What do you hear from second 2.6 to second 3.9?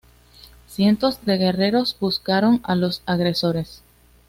a los agresores.